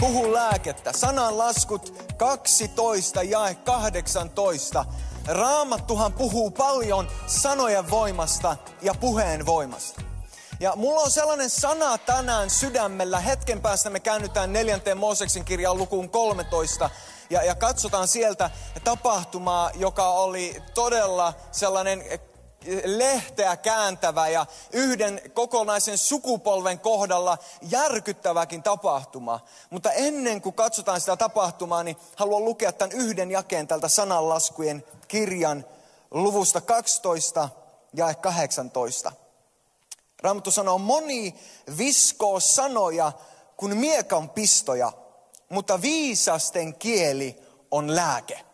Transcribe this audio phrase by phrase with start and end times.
[0.00, 0.92] Puhu lääkettä.
[0.92, 4.84] Sanan laskut 12 ja 18.
[5.26, 10.02] Raamattuhan puhuu paljon sanojen voimasta ja puheen voimasta.
[10.60, 13.20] Ja mulla on sellainen sana tänään sydämellä.
[13.20, 16.90] Hetken päästä me käännytään neljänteen Mooseksen kirjaan lukuun 13
[17.30, 18.50] ja, ja katsotaan sieltä
[18.84, 22.04] tapahtumaa, joka oli todella sellainen
[22.84, 29.40] lehteä kääntävä ja yhden kokonaisen sukupolven kohdalla järkyttäväkin tapahtuma.
[29.70, 35.64] Mutta ennen kuin katsotaan sitä tapahtumaa, niin haluan lukea tämän yhden jakeen tältä sananlaskujen kirjan
[36.10, 37.48] luvusta 12
[37.94, 39.12] ja 18.
[40.22, 41.34] Raamattu sanoo, moni
[41.78, 43.12] viskoo sanoja
[43.56, 44.92] kuin miekan pistoja,
[45.48, 47.36] mutta viisasten kieli
[47.70, 48.53] on lääke.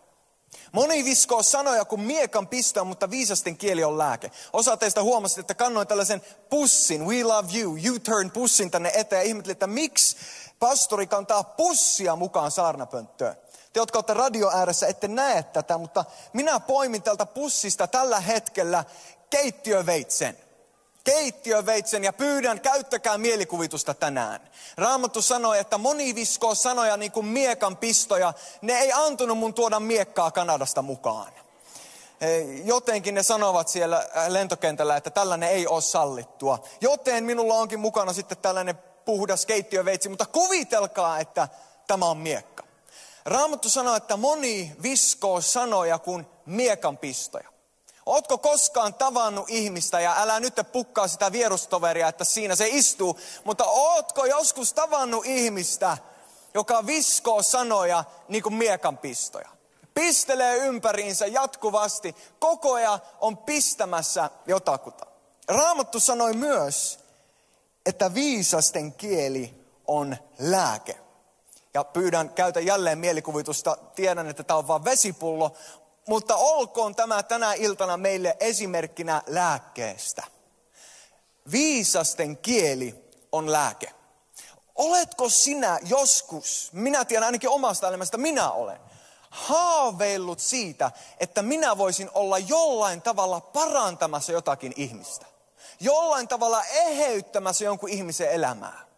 [0.73, 4.31] Moni viskoo sanoja kuin miekan pistoja, mutta viisasten kieli on lääke.
[4.53, 9.37] Osa teistä huomasi, että kannoin tällaisen pussin, we love you, you turn pussin tänne eteen
[9.37, 10.17] ja että miksi
[10.59, 13.37] pastori kantaa pussia mukaan saarnapönttöön.
[13.73, 18.85] Te, jotka olette radio ääressä, ette näe tätä, mutta minä poimin tältä pussista tällä hetkellä
[19.31, 20.39] keittiöveitsen
[21.05, 24.51] keittiöveitsen ja pyydän, käyttäkää mielikuvitusta tänään.
[24.77, 28.33] Raamattu sanoi, että moni viskoo sanoja niin kuin miekan pistoja.
[28.63, 31.33] Ne ei antunut mun tuoda miekkaa Kanadasta mukaan.
[32.65, 36.63] Jotenkin ne sanovat siellä äh, lentokentällä, että tällainen ei ole sallittua.
[36.81, 41.49] Joten minulla onkin mukana sitten tällainen puhdas keittiöveitsi, mutta kuvitelkaa, että
[41.87, 42.65] tämä on miekka.
[43.25, 47.49] Raamattu sanoo, että moni viskoo sanoja kuin miekan pistoja.
[48.11, 53.65] Ootko koskaan tavannut ihmistä, ja älä nyt pukkaa sitä vierustoveria, että siinä se istuu, mutta
[53.65, 55.99] ootko joskus tavannut ihmistä,
[56.55, 59.49] joka viskoo sanoja niin kuin miekan pistoja?
[59.95, 65.07] Pistelee ympäriinsä jatkuvasti, koko ajan on pistämässä jotakuta.
[65.49, 66.99] Raamattu sanoi myös,
[67.87, 69.55] että viisasten kieli
[69.87, 70.99] on lääke.
[71.75, 73.77] Ja pyydän, käytä jälleen mielikuvitusta.
[73.95, 75.53] Tiedän, että tämä on vain vesipullo,
[76.11, 80.23] mutta olkoon tämä tänä iltana meille esimerkkinä lääkkeestä.
[81.53, 83.95] Viisasten kieli on lääke.
[84.75, 88.81] Oletko sinä joskus, minä tiedän ainakin omasta elämästä, minä olen,
[89.31, 90.91] haaveillut siitä,
[91.21, 95.27] että minä voisin olla jollain tavalla parantamassa jotakin ihmistä.
[95.81, 98.90] Jollain tavalla eheyttämässä jonkun ihmisen elämää.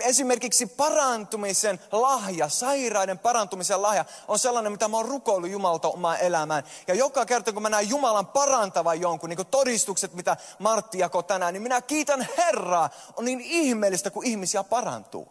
[0.00, 6.64] Esimerkiksi parantumisen lahja, sairaiden parantumisen lahja on sellainen, mitä mä oon rukoillut Jumalta omaan elämään.
[6.86, 11.24] Ja joka kerta, kun mä näen Jumalan parantavan jonkun, niin kuin todistukset, mitä Martti jakoi
[11.24, 12.90] tänään, niin minä kiitän Herraa.
[13.16, 15.28] On niin ihmeellistä, kun ihmisiä parantuu.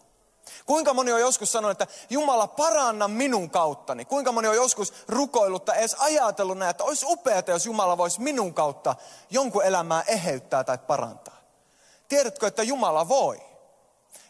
[0.65, 4.05] Kuinka moni on joskus sanonut, että Jumala paranna minun kauttani.
[4.05, 8.21] Kuinka moni on joskus rukoillut tai edes ajatellut näin, että olisi upeaa, jos Jumala voisi
[8.21, 8.95] minun kautta
[9.29, 11.37] jonkun elämää eheyttää tai parantaa.
[12.07, 13.46] Tiedätkö, että Jumala voi?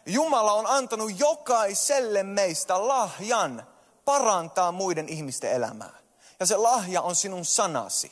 [0.08, 3.68] Jumala on antanut jokaiselle meistä lahjan
[4.06, 6.00] parantaa muiden ihmisten elämää.
[6.40, 8.12] Ja se lahja on sinun sanasi.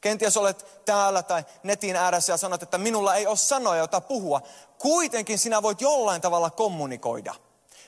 [0.00, 4.40] Kenties olet täällä tai netin ääressä ja sanot, että minulla ei ole sanoja, jota puhua.
[4.78, 7.34] Kuitenkin sinä voit jollain tavalla kommunikoida.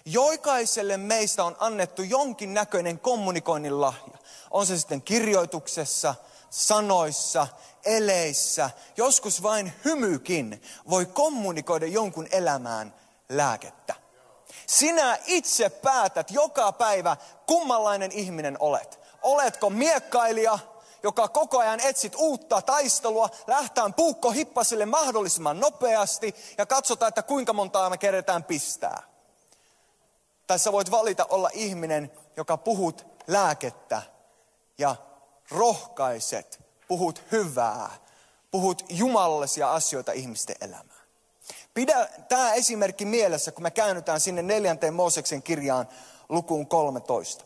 [0.05, 4.19] Joikaiselle meistä on annettu jonkin näköinen kommunikoinnin lahja.
[4.51, 6.15] On se sitten kirjoituksessa,
[6.51, 7.47] sanoissa,
[7.85, 13.95] eleissä, joskus vain hymykin voi kommunikoida jonkun elämään lääkettä.
[14.67, 17.17] Sinä itse päätät joka päivä,
[17.47, 19.01] kummanlainen ihminen olet.
[19.23, 20.59] Oletko miekkailija,
[21.03, 27.53] joka koko ajan etsit uutta taistelua, lähtään puukko hippasille mahdollisimman nopeasti ja katsotaan, että kuinka
[27.53, 29.03] montaa me keretään pistää.
[30.47, 34.03] Tässä voit valita olla ihminen, joka puhut lääkettä
[34.79, 34.97] ja
[35.51, 37.91] rohkaiset, puhut hyvää,
[38.51, 40.92] puhut jumallisia asioita ihmisten elämään.
[41.75, 45.89] Pidä tämä esimerkki mielessä, kun me käännytään sinne neljänteen Mooseksen kirjaan
[46.29, 47.45] lukuun 13.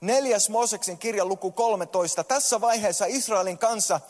[0.00, 2.24] Neljäs Mooseksen kirja luku 13.
[2.24, 4.00] Tässä vaiheessa Israelin kanssa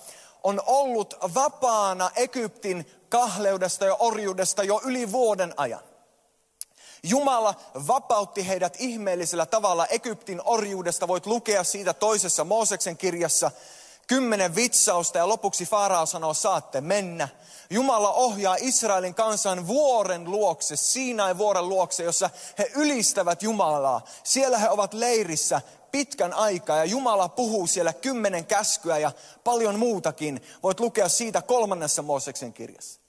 [0.43, 5.83] on ollut vapaana Egyptin kahleudesta ja orjuudesta jo yli vuoden ajan.
[7.03, 7.55] Jumala
[7.87, 11.09] vapautti heidät ihmeellisellä tavalla Egyptin orjuudesta.
[11.09, 13.51] Voit lukea siitä toisessa Mooseksen kirjassa
[14.07, 17.29] kymmenen vitsausta ja lopuksi Farao sanoo, saatte mennä.
[17.71, 24.05] Jumala ohjaa Israelin kansan vuoren luokse, Siinain vuoren luokse, jossa he ylistävät Jumalaa.
[24.25, 25.61] Siellä he ovat leirissä
[25.91, 29.13] pitkän aikaa ja Jumala puhuu siellä kymmenen käskyä ja
[29.45, 30.43] paljon muutakin.
[30.63, 33.01] Voit lukea siitä kolmannessa Mooseksen kirjassa.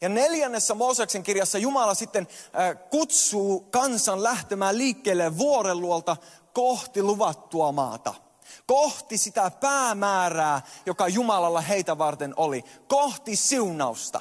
[0.00, 6.16] Ja neljännessä Mooseksen kirjassa Jumala sitten äh, kutsuu kansan lähtemään liikkeelle vuoren luolta
[6.52, 8.14] kohti luvattua maata–
[8.66, 14.20] kohti sitä päämäärää, joka Jumalalla heitä varten oli, kohti siunausta.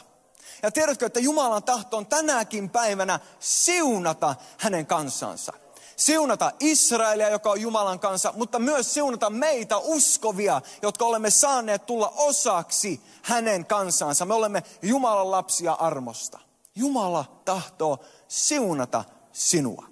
[0.64, 5.54] Ja tiedätkö, että Jumalan tahto on tänäkin päivänä siunata hänen kansansa.
[5.96, 12.14] Siunata Israelia, joka on Jumalan kanssa, mutta myös siunata meitä uskovia, jotka olemme saaneet tulla
[12.16, 14.26] osaksi hänen kansansa.
[14.26, 16.40] Me olemme Jumalan lapsia armosta.
[16.76, 19.89] Jumala tahtoo siunata sinua.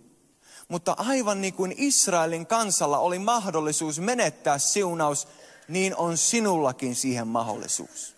[0.67, 5.27] Mutta aivan niin kuin Israelin kansalla oli mahdollisuus menettää siunaus,
[5.67, 8.15] niin on sinullakin siihen mahdollisuus.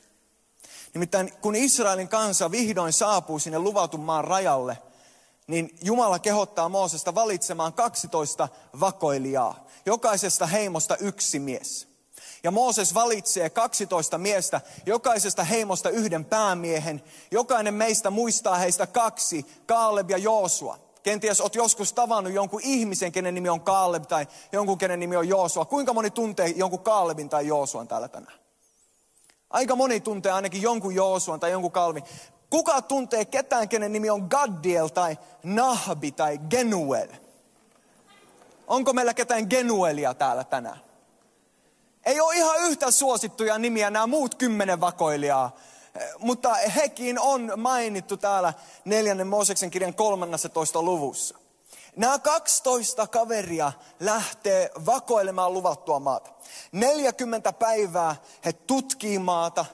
[0.94, 4.78] Nimittäin kun Israelin kansa vihdoin saapuu sinne luvatun maan rajalle,
[5.48, 8.50] niin Jumala kehottaa Moosesta valitsemaan 12
[8.80, 9.68] vakoilijaa.
[9.86, 11.88] Jokaisesta heimosta yksi mies.
[12.44, 17.04] Ja Mooses valitsee 12 miestä, jokaisesta heimosta yhden päämiehen.
[17.32, 20.89] Jokainen meistä muistaa heistä kaksi, Kaaleb ja Joosua.
[21.10, 25.28] Kenties olet joskus tavannut jonkun ihmisen, kenen nimi on Kaaleb tai jonkun, kenen nimi on
[25.28, 25.66] Joosua.
[25.66, 28.40] Kuinka moni tuntee jonkun Kaalebin tai Joosuan täällä tänään?
[29.50, 32.04] Aika moni tuntee ainakin jonkun Joosuan tai jonkun Kalvin.
[32.50, 37.08] Kuka tuntee ketään, kenen nimi on Gaddiel tai Nahbi tai Genuel?
[38.68, 40.80] Onko meillä ketään Genuelia täällä tänään?
[42.06, 45.56] Ei ole ihan yhtä suosittuja nimiä nämä muut kymmenen vakoilijaa,
[46.20, 48.54] mutta hekin on mainittu täällä
[48.86, 50.82] neljännen Mooseksen kirjan 13.
[50.82, 51.38] luvussa.
[51.96, 56.32] Nämä 12 kaveria lähtee vakoilemaan luvattua maata.
[56.72, 58.16] 40 päivää
[58.46, 59.66] he tutkii maata,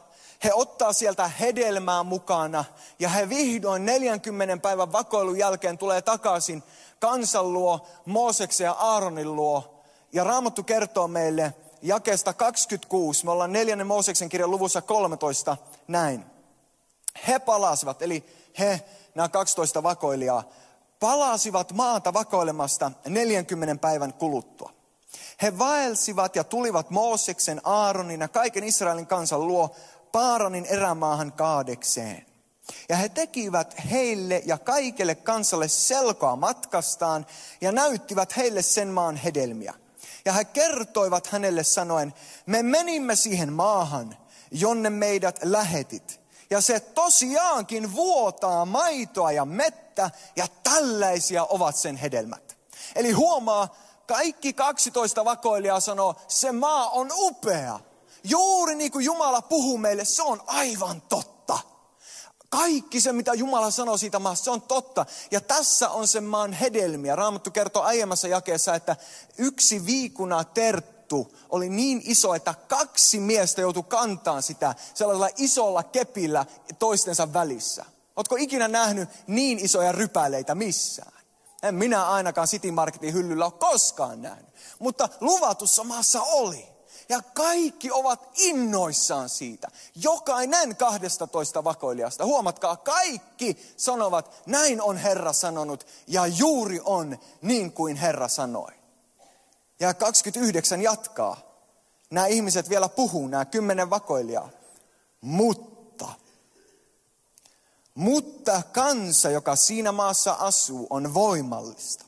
[0.44, 2.66] he ottaa sieltä hedelmää mukana
[3.00, 6.63] ja he vihdoin 40 päivän vakoilun jälkeen tulee takaisin
[7.00, 9.83] kansan luo, Mooseksen ja Aaronin luo.
[10.13, 15.57] Ja Raamattu kertoo meille jakeesta 26, me ollaan neljännen Mooseksen kirjan luvussa 13,
[15.88, 16.25] näin.
[17.27, 18.24] He palasivat, eli
[18.60, 18.81] he,
[19.16, 20.44] nämä 12 vakoilijaa,
[21.00, 24.72] palasivat maata vakoilemasta 40 päivän kuluttua.
[25.42, 29.75] He vaelsivat ja tulivat Mooseksen, Aaronin ja kaiken Israelin kansan luo
[30.12, 32.25] Paaranin erämaahan kaadekseen.
[32.89, 37.25] Ja he tekivät heille ja kaikelle kansalle selkoa matkastaan
[37.62, 39.74] ja näyttivät heille sen maan hedelmiä.
[40.25, 42.13] Ja he kertoivat hänelle sanoen,
[42.45, 44.18] me menimme siihen maahan,
[44.51, 46.22] jonne meidät lähetit.
[46.50, 52.57] Ja se tosiaankin vuotaa maitoa ja mettä ja tällaisia ovat sen hedelmät.
[52.95, 53.75] Eli huomaa,
[54.07, 57.80] kaikki 12 vakoilijaa sanoo, se maa on upea.
[58.24, 61.34] Juuri niin kuin Jumala puhuu meille, se on aivan totta.
[62.57, 65.05] Kaikki se, mitä Jumala sanoo siitä maasta, se on totta.
[65.31, 67.15] Ja tässä on sen maan hedelmiä.
[67.15, 68.95] Raamattu kertoo aiemmassa jakeessa, että
[69.37, 76.45] yksi viikuna terttu oli niin iso, että kaksi miestä joutui kantaan sitä sellaisella isolla kepillä
[76.79, 77.85] toistensa välissä.
[78.15, 81.21] Oletko ikinä nähnyt niin isoja rypäleitä missään?
[81.63, 84.55] En minä ainakaan City Marketin hyllyllä ole koskaan nähnyt.
[84.79, 86.75] Mutta luvatussa maassa oli.
[87.09, 89.67] Ja kaikki ovat innoissaan siitä.
[89.95, 92.25] Jokainen 12 vakoilijasta.
[92.25, 98.71] Huomatkaa, kaikki sanovat, näin on Herra sanonut ja juuri on niin kuin Herra sanoi.
[99.79, 101.37] Ja 29 jatkaa.
[102.09, 104.49] Nämä ihmiset vielä puhuu, nämä kymmenen vakoilijaa.
[105.21, 106.07] Mutta,
[107.95, 112.04] mutta kansa, joka siinä maassa asuu, on voimallista.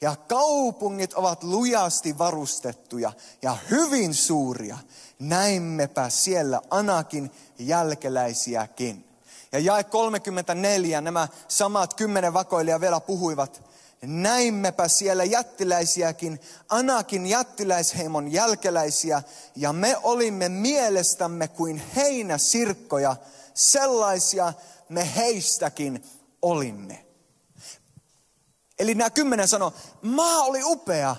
[0.00, 3.12] Ja kaupungit ovat lujasti varustettuja
[3.42, 4.78] ja hyvin suuria.
[5.18, 9.04] Näimmepä siellä Anakin jälkeläisiäkin.
[9.52, 13.62] Ja jae 34 nämä samat kymmenen vakoilijaa vielä puhuivat.
[14.02, 19.22] Näimmepä siellä jättiläisiäkin, Anakin jättiläisheimon jälkeläisiä,
[19.56, 23.16] ja me olimme mielestämme kuin heinäsirkkoja,
[23.54, 24.52] sellaisia
[24.88, 26.04] me heistäkin
[26.42, 27.03] olimme.
[28.78, 31.16] Eli nämä kymmenen sanoo, maa oli upea,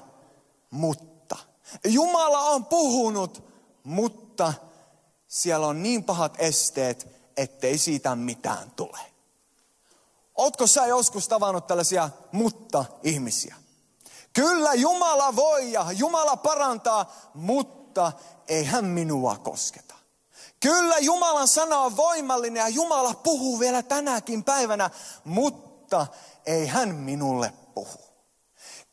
[0.72, 1.38] mutta.
[1.86, 3.44] Jumala on puhunut,
[3.84, 4.54] mutta
[5.28, 7.08] siellä on niin pahat esteet,
[7.38, 9.00] ettei siitä mitään tule.
[10.36, 13.56] Ootko sä joskus tavannut tällaisia mutta-ihmisiä?
[14.34, 18.12] Kyllä Jumala voi ja Jumala parantaa, mutta
[18.48, 19.96] ei hän minua kosketa.
[20.60, 24.90] Kyllä Jumalan sana on voimallinen ja Jumala puhuu vielä tänäkin päivänä,
[25.24, 25.65] mutta
[26.46, 28.06] ei hän minulle puhu.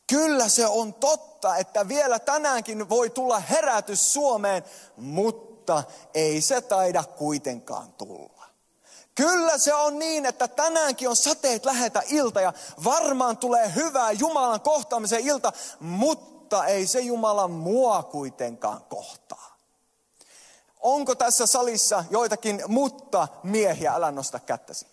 [0.07, 4.63] Kyllä se on totta, että vielä tänäänkin voi tulla herätys Suomeen,
[4.97, 5.83] mutta
[6.13, 8.43] ei se taida kuitenkaan tulla.
[9.15, 14.61] Kyllä se on niin, että tänäänkin on sateet lähetä ilta ja varmaan tulee hyvää Jumalan
[14.61, 19.57] kohtaamisen ilta, mutta ei se Jumala mua kuitenkaan kohtaa.
[20.79, 24.92] Onko tässä salissa joitakin mutta miehiä, älä nosta kättäsi.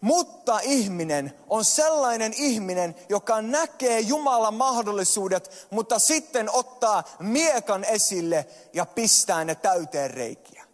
[0.00, 8.86] Mutta ihminen on sellainen ihminen, joka näkee Jumalan mahdollisuudet, mutta sitten ottaa miekan esille ja
[8.86, 10.64] pistää ne täyteen reikiä.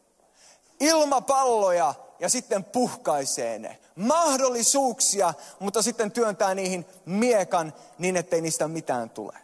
[0.80, 3.78] ilmapalloja ja sitten puhkaisee ne.
[3.96, 9.38] Mahdollisuuksia, mutta sitten työntää niihin miekan niin, ettei niistä mitään tule.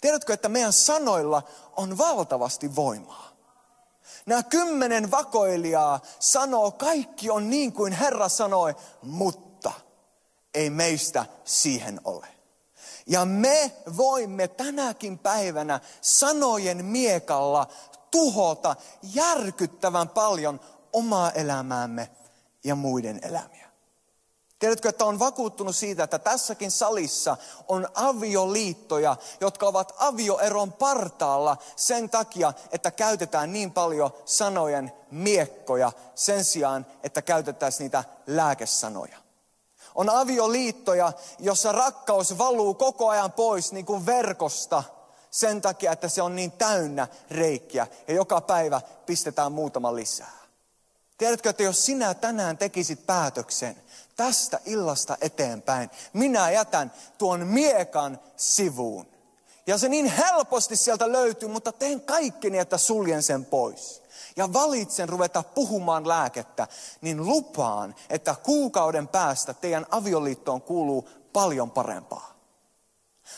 [0.00, 1.42] Tiedätkö, että meidän sanoilla
[1.76, 3.33] on valtavasti voimaa?
[4.26, 9.72] Nämä kymmenen vakoilijaa sanoo, kaikki on niin kuin Herra sanoi, mutta
[10.54, 12.26] ei meistä siihen ole.
[13.06, 17.66] Ja me voimme tänäkin päivänä sanojen miekalla
[18.10, 20.60] tuhota järkyttävän paljon
[20.92, 22.10] omaa elämäämme
[22.64, 23.63] ja muiden elämiä.
[24.58, 27.36] Tiedätkö, että on vakuuttunut siitä, että tässäkin salissa
[27.68, 36.44] on avioliittoja, jotka ovat avioeron partaalla sen takia, että käytetään niin paljon sanojen miekkoja sen
[36.44, 39.18] sijaan, että käytettäisiin niitä lääkesanoja.
[39.94, 44.82] On avioliittoja, jossa rakkaus valuu koko ajan pois niin kuin verkosta
[45.30, 50.44] sen takia, että se on niin täynnä reikkiä ja joka päivä pistetään muutama lisää.
[51.18, 53.83] Tiedätkö, että jos sinä tänään tekisit päätöksen
[54.16, 59.06] tästä illasta eteenpäin, minä jätän tuon miekan sivuun.
[59.66, 64.02] Ja se niin helposti sieltä löytyy, mutta teen kaikkeni, että suljen sen pois.
[64.36, 66.68] Ja valitsen ruveta puhumaan lääkettä,
[67.00, 72.34] niin lupaan, että kuukauden päästä teidän avioliittoon kuuluu paljon parempaa.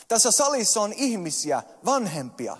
[0.07, 2.57] Tässä salissa on ihmisiä, vanhempia,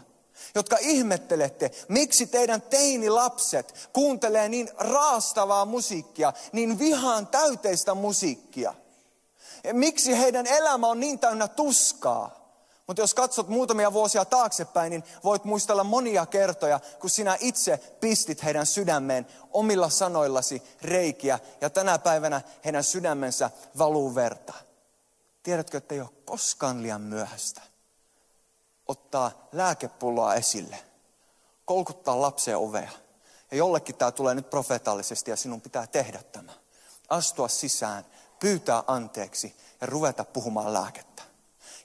[0.55, 8.73] jotka ihmettelette, miksi teidän teinilapset kuuntelee niin raastavaa musiikkia, niin vihaan täyteistä musiikkia.
[9.73, 12.37] Miksi heidän elämä on niin täynnä tuskaa.
[12.87, 18.43] Mutta jos katsot muutamia vuosia taaksepäin, niin voit muistella monia kertoja, kun sinä itse pistit
[18.43, 21.39] heidän sydämeen omilla sanoillasi reikiä.
[21.61, 24.53] Ja tänä päivänä heidän sydämensä valuu verta.
[25.43, 27.66] Tiedätkö, että ei ole koskaan liian myöhäistä
[28.87, 30.79] ottaa lääkepulloa esille,
[31.65, 32.89] kolkuttaa lapseen ovea.
[33.51, 36.51] Ja jollekin tämä tulee nyt profeetallisesti ja sinun pitää tehdä tämä.
[37.09, 38.05] Astua sisään,
[38.39, 41.23] pyytää anteeksi ja ruveta puhumaan lääkettä.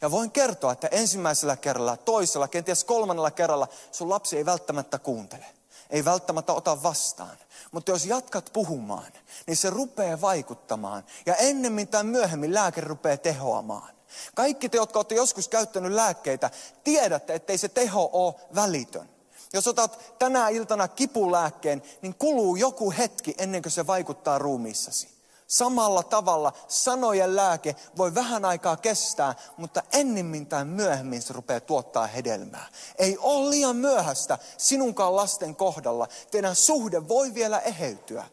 [0.01, 5.47] Ja voin kertoa, että ensimmäisellä kerralla, toisella, kenties kolmannella kerralla sun lapsi ei välttämättä kuuntele.
[5.91, 7.37] Ei välttämättä ota vastaan.
[7.73, 9.13] Mutta jos jatkat puhumaan,
[9.47, 11.05] niin se rupeaa vaikuttamaan.
[11.27, 13.95] Ja ennemmin tai myöhemmin lääke rupeaa tehoamaan.
[14.35, 16.51] Kaikki te, jotka olette joskus käyttänyt lääkkeitä,
[16.85, 19.09] tiedätte, ettei se teho ole välitön.
[19.53, 25.09] Jos otat tänä iltana kipulääkkeen, niin kuluu joku hetki ennen kuin se vaikuttaa ruumiissasi.
[25.47, 32.07] Samalla tavalla sanojen lääke voi vähän aikaa kestää, mutta ennemmin tai myöhemmin se rupeaa tuottaa
[32.07, 32.69] hedelmää.
[32.99, 36.09] Ei ole liian myöhäistä sinunkaan lasten kohdalla.
[36.31, 38.25] Teidän suhde voi vielä eheytyä.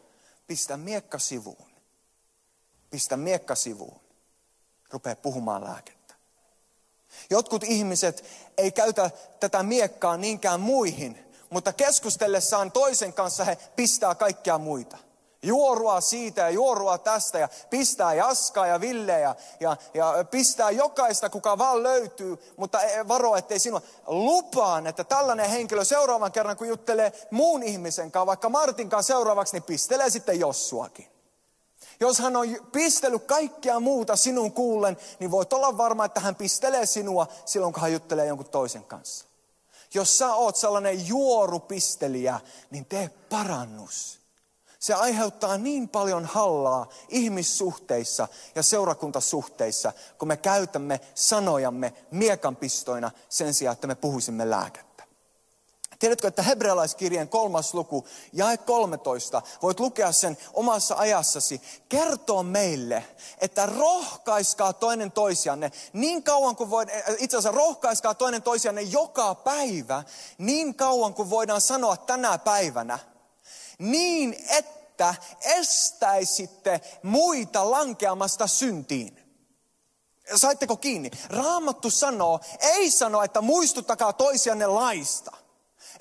[0.46, 1.70] Pistä miekka sivuun.
[2.90, 4.00] Pistä miekka sivuun
[4.90, 6.14] rupeaa puhumaan lääkettä.
[7.30, 8.24] Jotkut ihmiset
[8.58, 14.98] ei käytä tätä miekkaa niinkään muihin, mutta keskustellessaan toisen kanssa he pistää kaikkia muita.
[15.42, 21.30] Juorua siitä ja juorua tästä ja pistää Jaskaa ja Ville ja, ja, ja pistää jokaista,
[21.30, 23.82] kuka vaan löytyy, mutta e, varo, ettei sinua.
[24.06, 29.52] Lupaan, että tällainen henkilö seuraavan kerran, kun juttelee muun ihmisen kanssa, vaikka Martin kanssa seuraavaksi,
[29.56, 31.19] niin pistelee sitten Jossuakin.
[32.00, 36.86] Jos hän on pistellyt kaikkea muuta sinun kuullen, niin voit olla varma, että hän pistelee
[36.86, 39.24] sinua silloin, kun hän juttelee jonkun toisen kanssa.
[39.94, 42.40] Jos sä oot sellainen juorupistelijä,
[42.70, 44.20] niin tee parannus.
[44.78, 53.72] Se aiheuttaa niin paljon hallaa ihmissuhteissa ja seurakuntasuhteissa, kun me käytämme sanojamme miekanpistoina sen sijaan,
[53.72, 54.89] että me puhuisimme lääkettä.
[56.00, 63.04] Tiedätkö, että hebrealaiskirjeen kolmas luku, jae 13, voit lukea sen omassa ajassasi, kertoo meille,
[63.38, 70.02] että rohkaiskaa toinen toisianne niin kauan kuin voidaan, itse asiassa rohkaiskaa toinen toisianne joka päivä,
[70.38, 72.98] niin kauan kuin voidaan sanoa tänä päivänä,
[73.78, 79.16] niin että estäisitte muita lankeamasta syntiin.
[80.36, 81.10] Saitteko kiinni?
[81.28, 85.40] Raamattu sanoo, ei sano, että muistuttakaa toisianne laista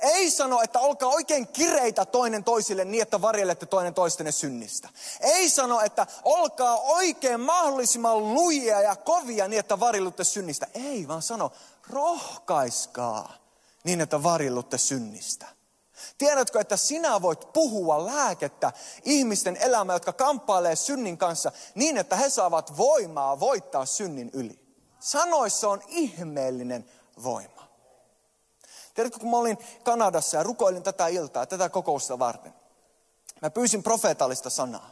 [0.01, 4.89] ei sano, että olkaa oikein kireitä toinen toisille niin, että varjelette toinen toistenne synnistä.
[5.19, 10.67] Ei sano, että olkaa oikein mahdollisimman lujia ja kovia niin, että varjelutte synnistä.
[10.73, 11.51] Ei, vaan sano,
[11.89, 13.33] rohkaiskaa
[13.83, 15.47] niin, että varjelutte synnistä.
[16.17, 22.29] Tiedätkö, että sinä voit puhua lääkettä ihmisten elämään, jotka kamppailee synnin kanssa niin, että he
[22.29, 24.59] saavat voimaa voittaa synnin yli.
[24.99, 26.85] Sanoissa on ihmeellinen
[27.23, 27.68] voima.
[28.99, 32.53] Tiedätkö, kun mä olin Kanadassa ja rukoilin tätä iltaa, tätä kokousta varten.
[33.41, 34.89] Mä pyysin profeetallista sanaa.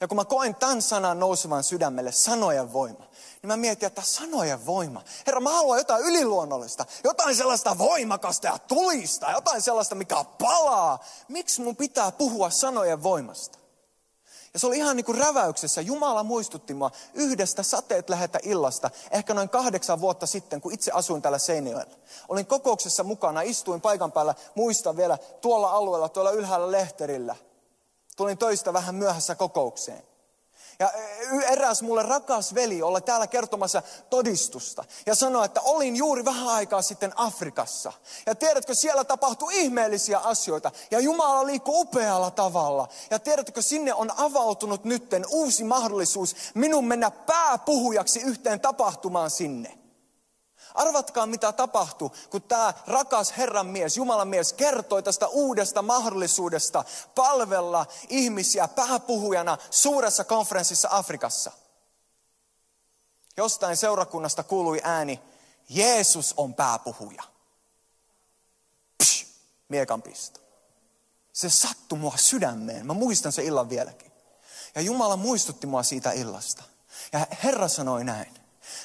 [0.00, 3.04] Ja kun mä koin tämän sanan nousevan sydämelle, sanojen voima,
[3.42, 5.02] niin mä mietin, että sanojen voima.
[5.26, 11.04] Herra, mä haluan jotain yliluonnollista, jotain sellaista voimakasta ja tulista, jotain sellaista, mikä palaa.
[11.28, 13.58] Miksi mun pitää puhua sanojen voimasta?
[14.54, 15.80] Ja se oli ihan niin kuin räväyksessä.
[15.80, 21.22] Jumala muistutti mua yhdestä sateet lähetä illasta, ehkä noin kahdeksan vuotta sitten, kun itse asuin
[21.22, 21.94] täällä Seinäjoella.
[22.28, 27.36] Olin kokouksessa mukana, istuin paikan päällä, muistan vielä, tuolla alueella, tuolla ylhäällä lehterillä.
[28.16, 30.09] Tulin töistä vähän myöhässä kokoukseen.
[30.80, 30.90] Ja
[31.42, 34.84] eräs mulle rakas veli olla täällä kertomassa todistusta.
[35.06, 37.92] Ja sanoi, että olin juuri vähän aikaa sitten Afrikassa.
[38.26, 40.70] Ja tiedätkö, siellä tapahtui ihmeellisiä asioita.
[40.90, 42.88] Ja Jumala liikkuu upealla tavalla.
[43.10, 49.79] Ja tiedätkö, sinne on avautunut nytten uusi mahdollisuus minun mennä pääpuhujaksi yhteen tapahtumaan sinne.
[50.74, 57.86] Arvatkaa mitä tapahtui, kun tämä rakas Herran mies, Jumalan mies, kertoi tästä uudesta mahdollisuudesta palvella
[58.08, 61.52] ihmisiä pääpuhujana suuressa konferenssissa Afrikassa.
[63.36, 65.20] Jostain seurakunnasta kuului ääni,
[65.68, 67.22] Jeesus on pääpuhuja.
[68.98, 69.26] Psh,
[69.68, 70.40] miekan pisto.
[71.32, 72.86] Se sattui mua sydämeen.
[72.86, 74.12] Mä muistan se illan vieläkin.
[74.74, 76.62] Ja Jumala muistutti mua siitä illasta.
[77.12, 78.34] Ja Herra sanoi näin.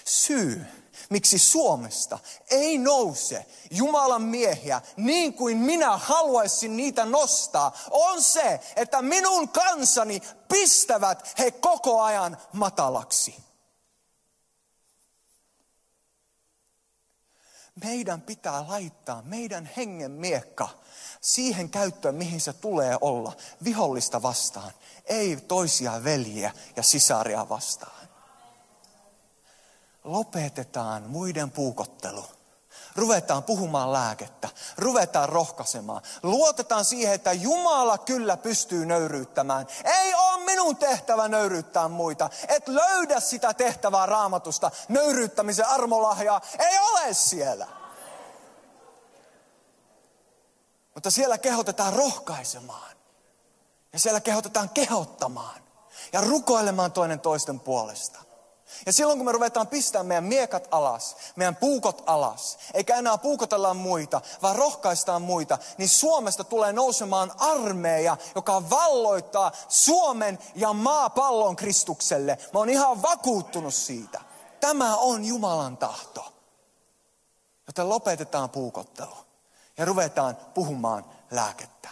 [0.06, 0.66] Syy,
[1.10, 2.20] miksi Suomesta
[2.50, 10.22] ei nouse Jumalan miehiä niin kuin minä haluaisin niitä nostaa, on se, että minun kansani
[10.48, 13.46] pistävät he koko ajan matalaksi.
[17.84, 20.70] Meidän pitää laittaa meidän hengen miekka
[21.22, 23.34] siihen käyttöön, mihin se tulee olla,
[23.64, 24.72] vihollista vastaan,
[25.06, 28.05] ei toisia veljiä ja sisaria vastaan
[30.06, 32.26] lopetetaan muiden puukottelu.
[32.96, 36.02] Ruvetaan puhumaan lääkettä, ruvetaan rohkaisemaan.
[36.24, 39.68] Luotetaan siihen, että Jumala kyllä pystyy nöyryyttämään.
[39.84, 42.30] Ei ole minun tehtävä nöyryyttää muita.
[42.48, 46.42] Et löydä sitä tehtävää raamatusta, nöyryyttämisen armolahjaa.
[46.60, 47.68] Ei ole siellä.
[50.94, 52.96] Mutta siellä kehotetaan rohkaisemaan.
[53.94, 55.62] Ja siellä kehotetaan kehottamaan.
[56.14, 58.25] Ja rukoilemaan toinen toisten puolesta.
[58.86, 63.74] Ja silloin kun me ruvetaan pistämään meidän miekat alas, meidän puukot alas, eikä enää puukotella
[63.74, 72.38] muita, vaan rohkaistaan muita, niin Suomesta tulee nousemaan armeija, joka valloittaa Suomen ja maapallon Kristukselle.
[72.54, 74.22] Mä oon ihan vakuuttunut siitä.
[74.60, 76.34] Tämä on Jumalan tahto.
[77.68, 79.16] Joten lopetetaan puukottelu
[79.78, 81.90] ja ruvetaan puhumaan lääkettä.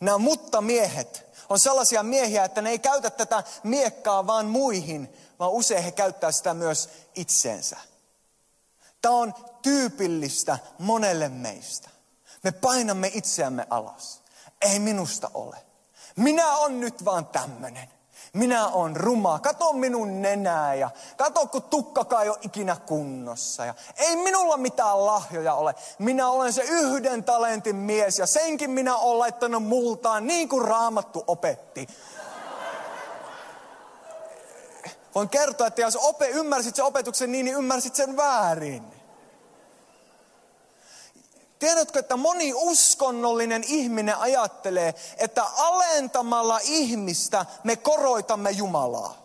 [0.00, 5.50] Nämä mutta miehet on sellaisia miehiä, että ne ei käytä tätä miekkaa vaan muihin, vaan
[5.50, 7.76] usein he käyttää sitä myös itseensä.
[9.02, 11.90] Tämä on tyypillistä monelle meistä.
[12.42, 14.22] Me painamme itseämme alas.
[14.60, 15.56] Ei minusta ole.
[16.16, 17.88] Minä on nyt vaan tämmönen.
[18.32, 19.38] Minä on ruma.
[19.38, 23.64] Kato minun nenää ja kato kun tukkakaan ei ole ikinä kunnossa.
[23.64, 25.74] Ja ei minulla mitään lahjoja ole.
[25.98, 31.24] Minä olen se yhden talentin mies ja senkin minä olen laittanut multaan niin kuin raamattu
[31.26, 31.88] opetti.
[35.14, 38.82] Voin kertoa, että jos ope, ymmärsit sen opetuksen niin, niin ymmärsit sen väärin.
[41.58, 49.24] Tiedätkö, että moni uskonnollinen ihminen ajattelee, että alentamalla ihmistä me koroitamme Jumalaa.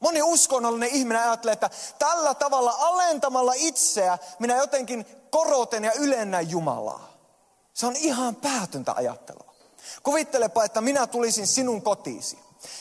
[0.00, 7.12] Moni uskonnollinen ihminen ajattelee, että tällä tavalla alentamalla itseä minä jotenkin koroten ja ylennän Jumalaa.
[7.74, 9.54] Se on ihan päätöntä ajattelua.
[10.02, 12.38] Kuvittelepa, että minä tulisin sinun kotiisi.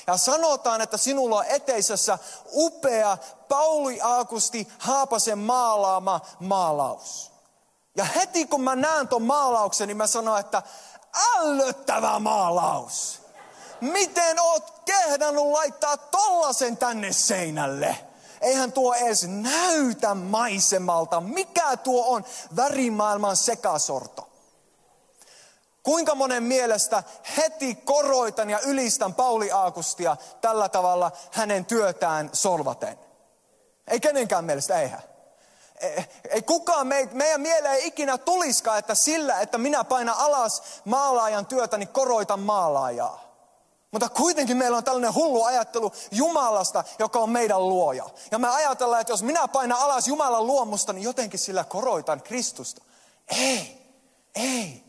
[0.08, 2.17] Ja sanotaan, että sinulla on eteisessä
[2.54, 3.17] upea
[3.50, 7.32] Pauli Aakusti Haapasen maalaama maalaus.
[7.97, 10.63] Ja heti kun mä näen ton maalauksen, niin mä sanon, että
[11.36, 13.21] ällöttävä maalaus.
[13.82, 17.97] Miten oot kehdannut laittaa tollasen tänne seinälle?
[18.41, 21.21] Eihän tuo edes näytä maisemalta.
[21.21, 24.26] Mikä tuo on värimaailman sekasorto?
[25.88, 27.04] Kuinka monen mielestä
[27.38, 33.00] heti koroitan ja ylistän Pauli Aakustia tällä tavalla hänen työtään solvaten?
[33.88, 35.02] Ei kenenkään mielestä, eihän.
[36.30, 41.45] Ei kukaan, me, meidän mieleen ei ikinä tuliskaan, että sillä, että minä painan alas maalaajan
[41.45, 43.23] työtä, niin koroitan maalaajaa.
[43.91, 48.10] Mutta kuitenkin meillä on tällainen hullu ajattelu Jumalasta, joka on meidän luoja.
[48.32, 52.82] Ja me ajatellaan, että jos minä painan alas Jumalan luomusta, niin jotenkin sillä koroitan Kristusta.
[53.28, 53.91] Ei,
[54.36, 54.87] ei.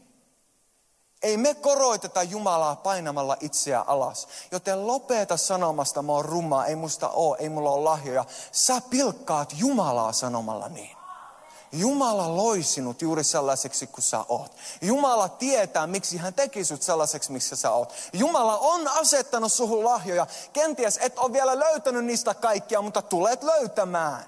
[1.23, 4.29] Ei me koroiteta Jumalaa painamalla itseä alas.
[4.51, 8.25] Joten lopeta sanomasta, mä oon ruma, ei musta oo, ei mulla ole lahjoja.
[8.53, 10.99] Sä pilkkaat Jumalaa sanomalla niin.
[11.73, 14.53] Jumala loi sinut juuri sellaiseksi kuin sä oot.
[14.81, 17.93] Jumala tietää, miksi hän teki sut sellaiseksi, missä sä oot.
[18.13, 20.27] Jumala on asettanut suhun lahjoja.
[20.53, 24.25] Kenties et ole vielä löytänyt niistä kaikkia, mutta tulet löytämään.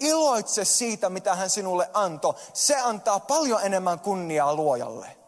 [0.00, 2.34] Iloitse siitä, mitä hän sinulle antoi.
[2.52, 5.21] Se antaa paljon enemmän kunniaa luojalle.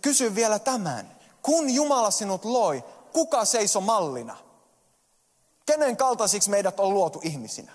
[0.00, 1.16] Kysy vielä tämän.
[1.42, 4.36] Kun Jumala sinut loi, kuka seisoi mallina?
[5.66, 7.72] Kenen kaltaisiksi meidät on luotu ihmisinä?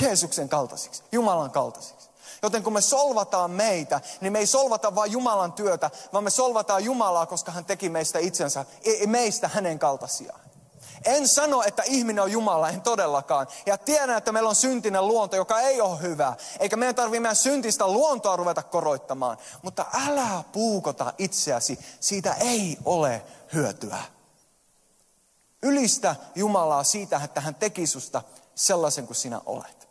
[0.00, 2.10] Jeesuksen kaltaisiksi, Jumalan kaltaisiksi.
[2.42, 6.84] Joten kun me solvataan meitä, niin me ei solvata vain Jumalan työtä, vaan me solvataan
[6.84, 8.64] Jumalaa, koska hän teki meistä itsensä,
[9.06, 10.40] meistä hänen kaltaisiaan.
[11.04, 13.46] En sano, että ihminen on Jumala, en todellakaan.
[13.66, 16.36] Ja tiedän, että meillä on syntinen luonto, joka ei ole hyvä.
[16.60, 19.38] Eikä meidän tarvitse meidän syntistä luontoa ruveta koroittamaan.
[19.62, 23.98] Mutta älä puukota itseäsi, siitä ei ole hyötyä.
[25.62, 28.22] Ylistä Jumalaa siitä, että hän teki susta
[28.54, 29.88] sellaisen kuin sinä olet.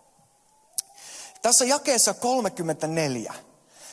[1.42, 3.34] Tässä jakeessa 34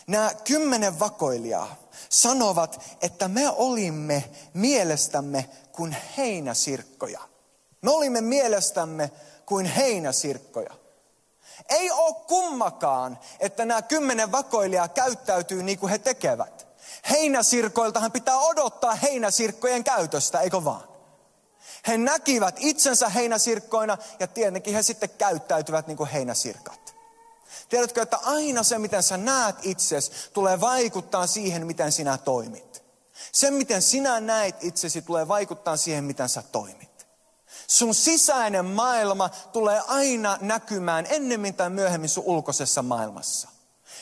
[0.09, 1.76] nämä kymmenen vakoilijaa
[2.09, 7.20] sanovat, että me olimme mielestämme kuin heinäsirkkoja.
[7.82, 9.10] Me olimme mielestämme
[9.46, 10.74] kuin heinäsirkkoja.
[11.68, 16.66] Ei ole kummakaan, että nämä kymmenen vakoilijaa käyttäytyy niin kuin he tekevät.
[17.10, 20.88] Heinäsirkoiltahan pitää odottaa heinäsirkkojen käytöstä, eikö vaan?
[21.86, 26.94] He näkivät itsensä heinäsirkkoina ja tietenkin he sitten käyttäytyvät niin kuin heinäsirkat.
[27.68, 32.67] Tiedätkö, että aina se, miten sä näet itsesi, tulee vaikuttaa siihen, miten sinä toimit.
[33.32, 37.06] Se, miten sinä näet itsesi, tulee vaikuttaa siihen, miten sä toimit.
[37.66, 43.48] Sun sisäinen maailma tulee aina näkymään ennemmin tai myöhemmin sun ulkoisessa maailmassa.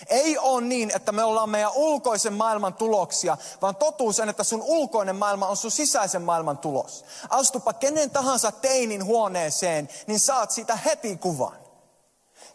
[0.09, 4.63] Ei ole niin, että me ollaan meidän ulkoisen maailman tuloksia, vaan totuus on, että sun
[4.63, 7.05] ulkoinen maailma on sun sisäisen maailman tulos.
[7.31, 11.66] Astupa kenen tahansa teinin huoneeseen, niin saat siitä heti kuvan.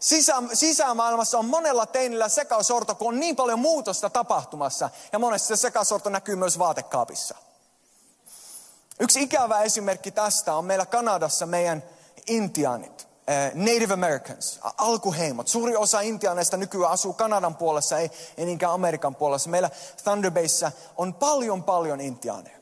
[0.02, 4.90] Sisä, sisämaailmassa on monella teinillä sekasorto, kun on niin paljon muutosta tapahtumassa.
[5.12, 7.34] Ja monesti se sekasorto näkyy myös vaatekaapissa.
[9.00, 11.82] Yksi ikävä esimerkki tästä on meillä Kanadassa meidän
[12.26, 13.08] intiaanit.
[13.26, 15.48] Eh, Native Americans, alkuheimot.
[15.48, 19.50] Suuri osa intiaaneista nykyään asuu Kanadan puolessa, ei, ei niinkään Amerikan puolessa.
[19.50, 19.70] Meillä
[20.04, 22.61] Thunder Bayssä on paljon paljon intiaaneja.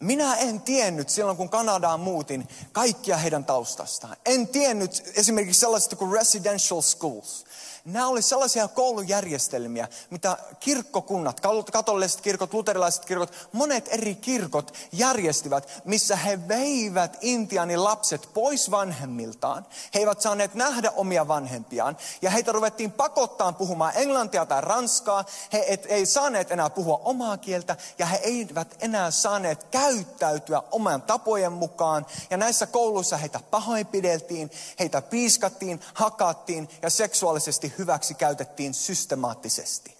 [0.00, 4.16] Minä en tiennyt silloin, kun Kanadaan muutin, kaikkia heidän taustastaan.
[4.26, 7.44] En tiennyt esimerkiksi sellaista kuin residential schools.
[7.84, 11.40] Nämä olivat sellaisia koulujärjestelmiä, mitä kirkkokunnat,
[11.72, 19.66] katoliset kirkot, luterilaiset kirkot, monet eri kirkot järjestivät, missä he veivät intianin lapset pois vanhemmiltaan.
[19.94, 25.24] He eivät saaneet nähdä omia vanhempiaan ja heitä ruvettiin pakottaa puhumaan englantia tai ranskaa.
[25.52, 31.02] He et, ei saaneet enää puhua omaa kieltä ja he eivät enää saaneet käyttäytyä oman
[31.02, 32.06] tapojen mukaan.
[32.30, 39.96] Ja näissä kouluissa heitä pahoinpideltiin, heitä piiskattiin, hakattiin ja seksuaalisesti hyväksi käytettiin systemaattisesti.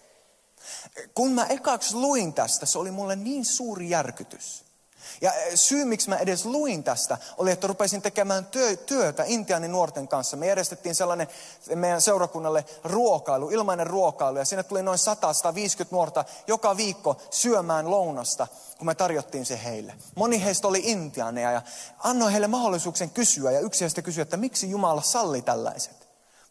[1.13, 4.65] Kun mä ekaksi luin tästä, se oli mulle niin suuri järkytys.
[5.21, 10.07] Ja syy, miksi mä edes luin tästä, oli, että rupesin tekemään työ, työtä Intianin nuorten
[10.07, 10.37] kanssa.
[10.37, 11.27] Me järjestettiin sellainen
[11.75, 14.37] meidän seurakunnalle ruokailu, ilmainen ruokailu.
[14.37, 14.99] Ja sinne tuli noin
[15.83, 19.93] 100-150 nuorta joka viikko syömään lounasta, kun me tarjottiin se heille.
[20.15, 21.61] Moni heistä oli intianeja ja
[21.99, 23.51] annoin heille mahdollisuuksen kysyä.
[23.51, 26.04] Ja yksi heistä kysyi, että miksi Jumala salli tällaiset.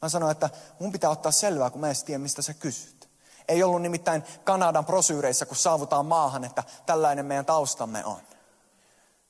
[0.05, 3.09] Mä sanoin, että mun pitää ottaa selvää, kun mä en tiedä, mistä sä kysyt.
[3.49, 8.21] Ei ollut nimittäin Kanadan prosyyreissä, kun saavutaan maahan, että tällainen meidän taustamme on.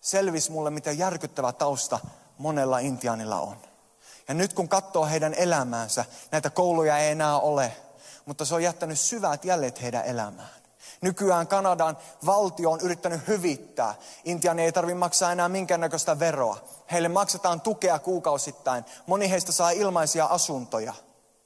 [0.00, 1.98] Selvisi mulle, miten järkyttävä tausta
[2.38, 3.56] monella intianilla on.
[4.28, 7.76] Ja nyt kun katsoo heidän elämäänsä, näitä kouluja ei enää ole,
[8.24, 10.63] mutta se on jättänyt syvät jäljet heidän elämään.
[11.04, 13.94] Nykyään Kanadan valtio on yrittänyt hyvittää.
[14.24, 16.56] Intian ei tarvitse maksaa enää minkäännäköistä veroa.
[16.92, 18.84] Heille maksetaan tukea kuukausittain.
[19.06, 20.94] Moni heistä saa ilmaisia asuntoja.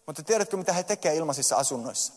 [0.07, 2.13] Mutta tiedätkö, mitä he tekevät ilmaisissa asunnoissa?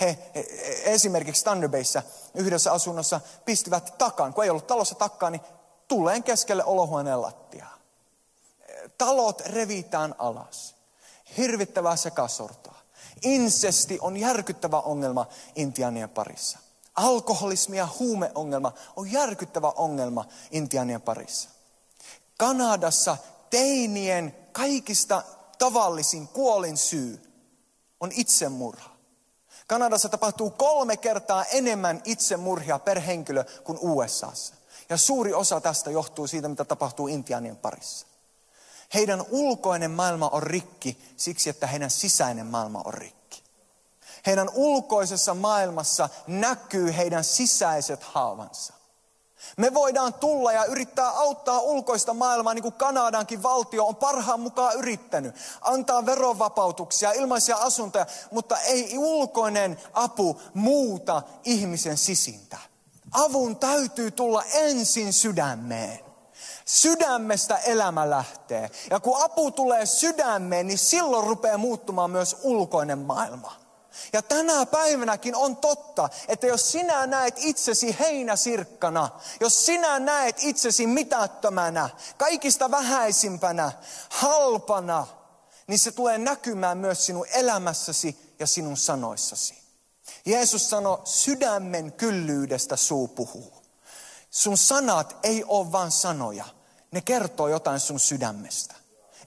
[0.00, 0.44] He, he
[0.84, 2.02] esimerkiksi Thunderbayssä
[2.34, 4.34] yhdessä asunnossa pistivät takan.
[4.34, 5.42] Kun ei ollut talossa takkaa, niin
[5.88, 7.78] tuleen keskelle olohuoneen lattiaa.
[8.98, 10.74] Talot revitään alas.
[11.36, 12.79] Hirvittävää sekasortoa.
[13.22, 16.58] Insesti on järkyttävä ongelma intianien parissa.
[16.94, 21.48] Alkoholismi ja huumeongelma on järkyttävä ongelma intianien parissa.
[22.38, 23.16] Kanadassa
[23.50, 25.22] teinien kaikista
[25.58, 27.22] tavallisin kuolin syy
[28.00, 28.90] on itsemurha.
[29.66, 34.54] Kanadassa tapahtuu kolme kertaa enemmän itsemurhia per henkilö kuin USAssa.
[34.88, 38.06] Ja suuri osa tästä johtuu siitä, mitä tapahtuu intianien parissa.
[38.94, 43.42] Heidän ulkoinen maailma on rikki siksi, että heidän sisäinen maailma on rikki.
[44.26, 48.72] Heidän ulkoisessa maailmassa näkyy heidän sisäiset haavansa.
[49.56, 54.76] Me voidaan tulla ja yrittää auttaa ulkoista maailmaa, niin kuin Kanadankin valtio on parhaan mukaan
[54.76, 55.34] yrittänyt.
[55.60, 62.58] Antaa verovapautuksia, ilmaisia asuntoja, mutta ei ulkoinen apu muuta ihmisen sisintä.
[63.12, 66.09] Avun täytyy tulla ensin sydämeen.
[66.70, 68.70] Sydämestä elämä lähtee.
[68.90, 73.56] Ja kun apu tulee sydämeen, niin silloin rupeaa muuttumaan myös ulkoinen maailma.
[74.12, 79.08] Ja tänä päivänäkin on totta, että jos sinä näet itsesi heinäsirkkana,
[79.40, 83.72] jos sinä näet itsesi mitättömänä, kaikista vähäisimpänä,
[84.08, 85.06] halpana,
[85.66, 89.58] niin se tulee näkymään myös sinun elämässäsi ja sinun sanoissasi.
[90.24, 93.62] Jeesus sanoi, sydämen kyllyydestä suu puhuu.
[94.30, 96.44] Sun sanat ei ole vain sanoja,
[96.90, 98.74] ne kertoo jotain sun sydämestä.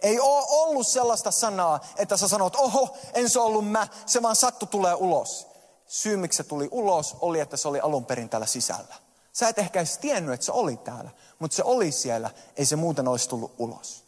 [0.01, 4.35] Ei ole ollut sellaista sanaa, että sä sanot, oho, en se ollut mä, se vaan
[4.35, 5.47] sattu tulee ulos.
[5.87, 8.95] Syy, miksi se tuli ulos, oli, että se oli alun perin täällä sisällä.
[9.33, 12.75] Sä et ehkä edes tiennyt, että se oli täällä, mutta se oli siellä, ei se
[12.75, 14.03] muuten olisi tullut ulos.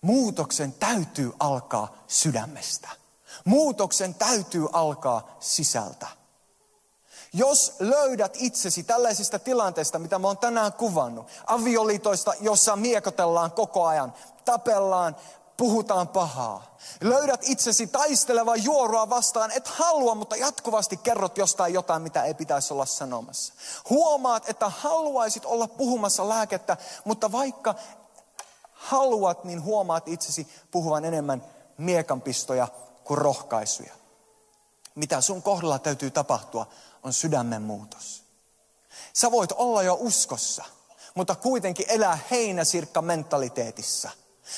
[0.00, 2.88] Muutoksen täytyy alkaa sydämestä.
[3.44, 6.06] Muutoksen täytyy alkaa sisältä.
[7.32, 14.14] Jos löydät itsesi tällaisista tilanteista, mitä mä oon tänään kuvannut, avioliitoista, jossa miekotellaan koko ajan,
[14.44, 15.16] tapellaan,
[15.56, 16.76] puhutaan pahaa.
[17.00, 22.74] Löydät itsesi taistelevan juorua vastaan, et halua, mutta jatkuvasti kerrot jostain jotain, mitä ei pitäisi
[22.74, 23.54] olla sanomassa.
[23.90, 27.74] Huomaat, että haluaisit olla puhumassa lääkettä, mutta vaikka
[28.72, 31.44] haluat, niin huomaat itsesi puhuvan enemmän
[31.78, 32.68] miekanpistoja
[33.04, 33.92] kuin rohkaisuja.
[34.94, 36.66] Mitä sun kohdalla täytyy tapahtua,
[37.02, 38.22] on sydämen muutos.
[39.12, 40.64] Sä voit olla jo uskossa,
[41.14, 44.10] mutta kuitenkin elää heinäsirkka mentaliteetissa.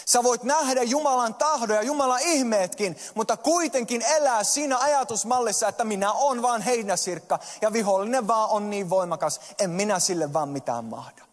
[0.07, 6.13] Sä voit nähdä Jumalan tahdon ja Jumalan ihmeetkin, mutta kuitenkin elää siinä ajatusmallissa, että minä
[6.13, 11.24] on vaan heinäsirkka ja vihollinen vaan on niin voimakas, en minä sille vaan mitään mahda.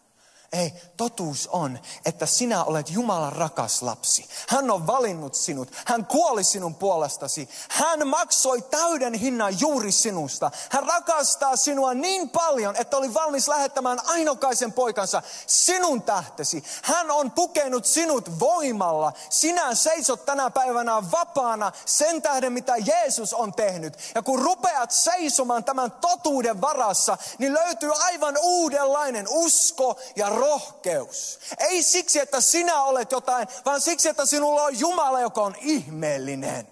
[0.54, 4.26] Ei, totuus on, että sinä olet Jumalan rakas lapsi.
[4.48, 5.72] Hän on valinnut sinut.
[5.86, 7.50] Hän kuoli sinun puolestasi.
[7.70, 10.52] Hän maksoi täyden hinnan juuri sinusta.
[10.70, 16.64] Hän rakastaa sinua niin paljon, että oli valmis lähettämään ainokaisen poikansa sinun tähtesi.
[16.82, 19.14] Hän on pukenut sinut voimalla.
[19.30, 23.98] Sinä seisot tänä päivänä vapaana sen tähden, mitä Jeesus on tehnyt.
[24.16, 31.40] Ja kun rupeat seisomaan tämän totuuden varassa, niin löytyy aivan uudenlainen usko ja rohkeus.
[31.60, 36.68] Ei siksi, että sinä olet jotain, vaan siksi, että sinulla on Jumala, joka on ihmeellinen.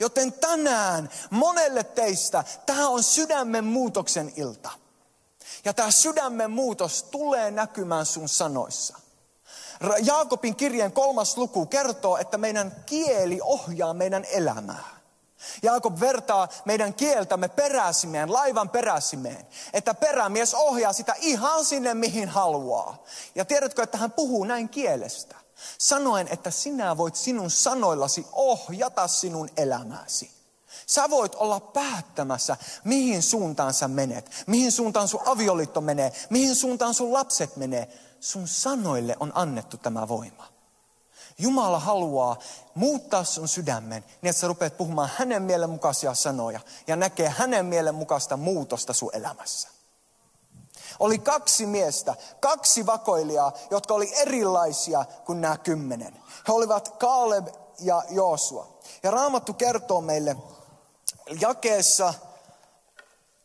[0.00, 4.70] Joten tänään monelle teistä tämä on sydämen muutoksen ilta.
[5.64, 8.98] Ja tämä sydämen muutos tulee näkymään sun sanoissa.
[10.02, 14.99] Jaakobin kirjeen kolmas luku kertoo, että meidän kieli ohjaa meidän elämää.
[15.62, 19.46] Jaakob vertaa meidän kieltämme peräsimeen, laivan peräsimeen.
[19.72, 23.02] Että perämies ohjaa sitä ihan sinne, mihin haluaa.
[23.34, 25.36] Ja tiedätkö, että hän puhuu näin kielestä.
[25.78, 30.30] Sanoen, että sinä voit sinun sanoillasi ohjata sinun elämääsi.
[30.86, 36.94] Sä voit olla päättämässä, mihin suuntaan sä menet, mihin suuntaan sun avioliitto menee, mihin suuntaan
[36.94, 37.88] sun lapset menee.
[38.20, 40.59] Sun sanoille on annettu tämä voima.
[41.38, 42.36] Jumala haluaa
[42.74, 47.66] muuttaa sun sydämen niin, että sä rupeat puhumaan hänen mielen mukaisia sanoja ja näkee hänen
[47.66, 49.68] mielen mukaista muutosta sun elämässä.
[50.98, 56.12] Oli kaksi miestä, kaksi vakoilijaa, jotka oli erilaisia kuin nämä kymmenen.
[56.48, 58.78] He olivat Kaaleb ja Joosua.
[59.02, 60.36] Ja Raamattu kertoo meille
[61.40, 62.14] jakeessa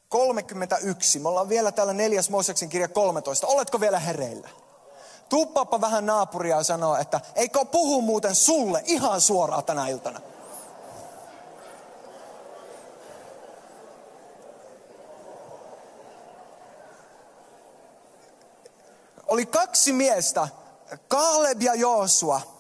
[0.09, 1.19] 31.
[1.19, 3.47] Me ollaan vielä täällä neljäs Mooseksen kirja 13.
[3.47, 4.49] Oletko vielä hereillä?
[5.29, 10.21] Tuppapa vähän naapuria ja sanoa, että eikö puhu muuten sulle ihan suoraan tänä iltana.
[19.27, 20.47] Oli kaksi miestä,
[21.07, 22.54] Kaaleb ja Joosua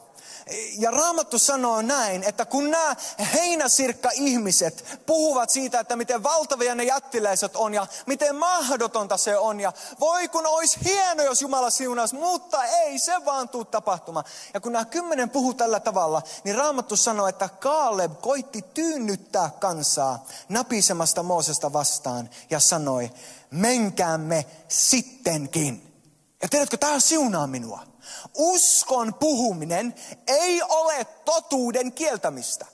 [0.77, 2.95] ja Raamattu sanoo näin, että kun nämä
[3.33, 9.59] heinäsirkka-ihmiset puhuvat siitä, että miten valtavia ne jättiläiset on ja miten mahdotonta se on.
[9.59, 14.25] Ja voi kun olisi hieno, jos Jumala siunaisi, mutta ei se vaan tule tapahtumaan.
[14.53, 20.25] Ja kun nämä kymmenen puhuu tällä tavalla, niin Raamattu sanoo, että Kaaleb koitti tyynnyttää kansaa
[20.49, 23.11] napisemasta Moosesta vastaan ja sanoi,
[23.51, 25.93] menkäämme sittenkin.
[26.41, 27.94] Ja tiedätkö, tämä siunaa minua.
[28.33, 29.95] Uskon puhuminen
[30.27, 32.65] ei ole totuuden kieltämistä.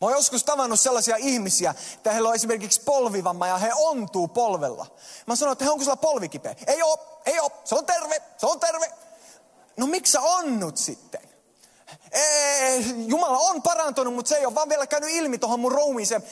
[0.00, 4.86] Mä oon joskus tavannut sellaisia ihmisiä, että heillä on esimerkiksi polvivamma ja he ontuu polvella.
[5.26, 6.54] Mä sanon, että he onko sulla polvikipeä?
[6.66, 8.92] Ei oo, ei oo, se on terve, se on terve.
[9.76, 11.29] No miksi sä onnut sitten?
[13.06, 16.24] Jumala on parantunut, mutta se ei ole vaan vielä käynyt ilmi tuohon mun ruumiiseen.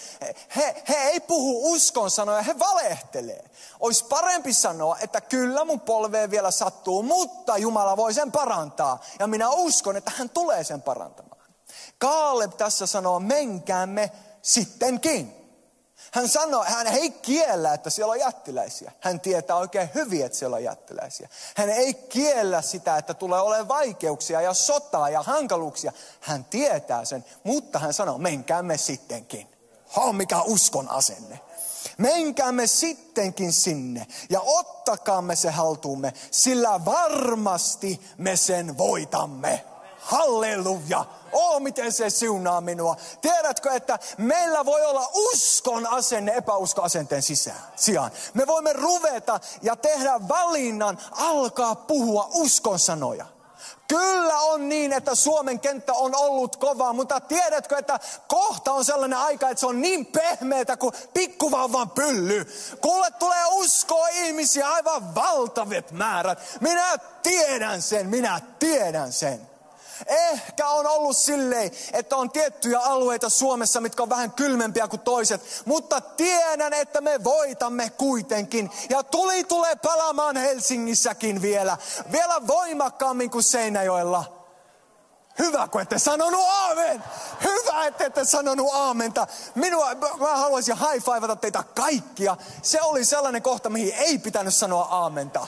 [0.56, 3.44] He, he ei puhu uskon sanoja, he valehtelee.
[3.80, 9.04] Olisi parempi sanoa, että kyllä mun polveen vielä sattuu, mutta Jumala voi sen parantaa.
[9.18, 11.42] Ja minä uskon, että hän tulee sen parantamaan.
[11.98, 14.12] Kaaleb tässä sanoo, menkäämme
[14.42, 15.37] sittenkin.
[16.12, 18.92] Hän sanoi, hän ei kiellä, että siellä on jättiläisiä.
[19.00, 21.28] Hän tietää oikein hyvin, että siellä on jättiläisiä.
[21.56, 25.92] Hän ei kiellä sitä, että tulee olemaan vaikeuksia ja sotaa ja hankaluuksia.
[26.20, 29.48] Hän tietää sen, mutta hän sanoo, menkäämme sittenkin.
[29.88, 31.40] Ha, mikä uskon asenne.
[31.98, 39.64] Menkäämme sittenkin sinne ja ottakaamme se haltuumme, sillä varmasti me sen voitamme.
[39.98, 41.04] Halleluja!
[41.32, 42.96] Oh, miten se siunaa minua.
[43.20, 48.10] Tiedätkö, että meillä voi olla uskon asenne epäuskoasenteen sisään, sijaan.
[48.34, 53.26] Me voimme ruveta ja tehdä valinnan alkaa puhua uskon sanoja.
[53.88, 59.18] Kyllä on niin, että Suomen kenttä on ollut kova, mutta tiedätkö, että kohta on sellainen
[59.18, 62.46] aika, että se on niin pehmeätä kuin pikkuvauvan pylly.
[62.80, 66.38] Kuule tulee uskoa ihmisiä aivan valtavat määrät.
[66.60, 69.47] Minä tiedän sen, minä tiedän sen.
[70.06, 75.62] Ehkä on ollut silleen, että on tiettyjä alueita Suomessa, mitkä on vähän kylmempiä kuin toiset.
[75.64, 78.70] Mutta tiedän, että me voitamme kuitenkin.
[78.90, 81.76] Ja tuli tulee palamaan Helsingissäkin vielä.
[82.12, 84.38] Vielä voimakkaammin kuin Seinäjoella.
[85.38, 87.04] Hyvä, kun ette sanonut aamen.
[87.44, 89.26] Hyvä, että ette sanonut aamenta.
[89.54, 92.36] Minua, mä haluaisin high teitä kaikkia.
[92.62, 95.46] Se oli sellainen kohta, mihin ei pitänyt sanoa aamenta.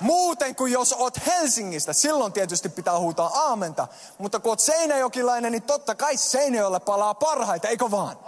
[0.00, 3.88] Muuten kuin jos oot Helsingistä, silloin tietysti pitää huutaa aamenta.
[4.18, 8.18] Mutta kun oot Seinäjokilainen, niin totta kai Seinäjoelle palaa parhaita, eikö vaan?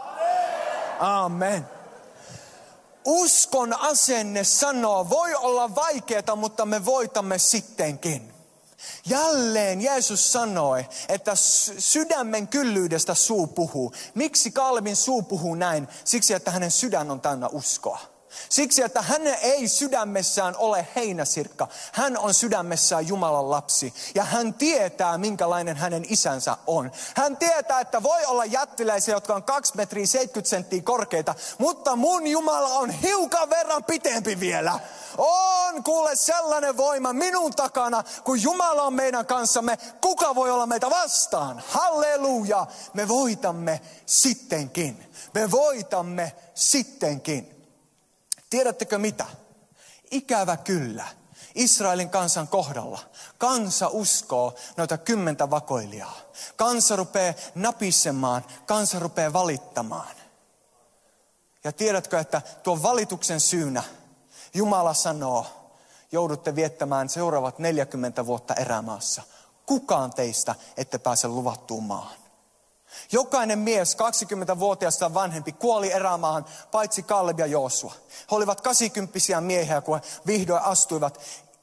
[1.01, 1.69] Amen.
[3.05, 8.33] Uskon asenne sanoo, voi olla vaikeaa, mutta me voitamme sittenkin.
[9.07, 11.33] Jälleen Jeesus sanoi, että
[11.79, 13.93] sydämen kyllyydestä suu puhuu.
[14.15, 15.89] Miksi Kalvin suu puhuu näin?
[16.05, 18.16] Siksi, että hänen sydän on täynnä uskoa.
[18.49, 21.69] Siksi, että hän ei sydämessään ole heinäsirkka.
[21.93, 23.95] Hän on sydämessään Jumalan lapsi.
[24.15, 26.93] Ja hän tietää, minkälainen hänen isänsä on.
[27.15, 31.35] Hän tietää, että voi olla jättiläisiä, jotka on 2 metriä 70 senttiä korkeita.
[31.59, 34.81] Mutta mun Jumala on hiukan verran pitempi vielä.
[35.19, 39.79] On kuule sellainen voima minun takana, kun Jumala on meidän kanssamme.
[40.01, 41.63] Kuka voi olla meitä vastaan?
[41.69, 42.67] Halleluja!
[42.95, 45.13] Me voitamme sittenkin.
[45.35, 47.56] Me voitamme sittenkin.
[48.51, 49.27] Tiedättekö mitä?
[50.11, 51.07] Ikävä kyllä.
[51.55, 52.99] Israelin kansan kohdalla.
[53.39, 56.17] Kansa uskoo noita kymmentä vakoilijaa.
[56.57, 60.17] Kansa rupeaa napissemaan, kansa rupeaa valittamaan.
[61.65, 63.83] Ja tiedätkö, että tuon valituksen syynä
[64.55, 65.47] Jumala sanoo,
[66.13, 69.23] joudutte viettämään seuraavat 40 vuotta erämaassa.
[69.67, 72.26] Kukaan teistä ette pääse luvattuun maahan.
[73.13, 77.93] Jokainen mies, 20-vuotiaasta vanhempi, kuoli erämaahan, paitsi Kaleb ja Joosua.
[78.31, 81.21] He olivat 80 miehiä, kun he vihdoin astuivat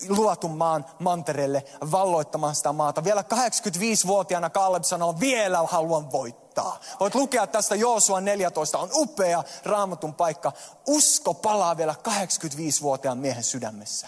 [0.10, 3.04] luotun maan mantereelle valloittamaan sitä maata.
[3.04, 6.80] Vielä 85-vuotiaana Kaleb sanoo, vielä haluan voittaa.
[7.00, 10.52] Voit lukea tästä Joosua 14, on upea raamatun paikka.
[10.88, 14.08] Usko palaa vielä 85-vuotiaan miehen sydämessä.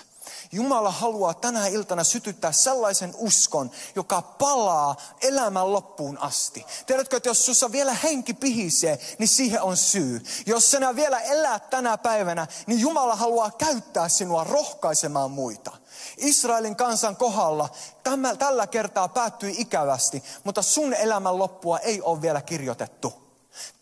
[0.52, 6.66] Jumala haluaa tänä iltana sytyttää sellaisen uskon, joka palaa elämän loppuun asti.
[6.86, 10.22] Tiedätkö, että jos sussa vielä henki pihisee, niin siihen on syy.
[10.46, 15.72] Jos sinä vielä elät tänä päivänä, niin Jumala haluaa käyttää sinua rohkaisemaan muita.
[16.18, 17.70] Israelin kansan kohdalla
[18.04, 23.25] tämä, tällä kertaa päättyi ikävästi, mutta sun elämän loppua ei ole vielä kirjoitettu.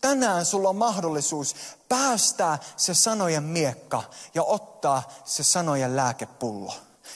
[0.00, 1.54] Tänään sulla on mahdollisuus
[1.88, 4.02] päästää se sanojen miekka
[4.34, 6.74] ja ottaa se sanojen lääkepullo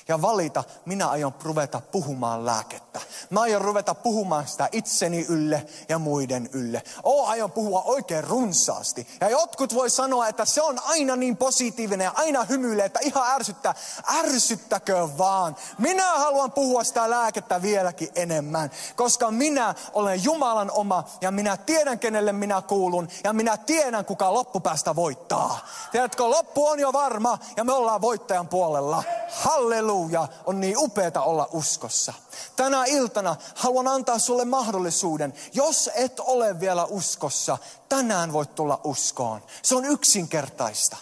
[0.09, 3.01] ja valita, minä aion ruveta puhumaan lääkettä.
[3.31, 6.83] Mä aion ruveta puhumaan sitä itseni ylle ja muiden ylle.
[7.05, 9.09] O, aion puhua oikein runsaasti.
[9.21, 13.35] Ja jotkut voi sanoa, että se on aina niin positiivinen ja aina hymyilee, että ihan
[13.35, 13.75] ärsyttää.
[14.19, 15.57] Ärsyttäkö vaan.
[15.79, 21.99] Minä haluan puhua sitä lääkettä vieläkin enemmän, koska minä olen Jumalan oma ja minä tiedän,
[21.99, 25.67] kenelle minä kuulun ja minä tiedän, kuka loppupäästä voittaa.
[25.93, 29.03] Tiedätkö, loppu on jo varma ja me ollaan voittajan puolella.
[29.31, 32.13] Halleluja halleluja, on niin upeata olla uskossa.
[32.57, 37.59] Tänä iltana haluan antaa sulle mahdollisuuden, jos et ole vielä uskossa,
[37.89, 39.43] tänään voit tulla uskoon.
[39.63, 40.97] Se on yksinkertaista.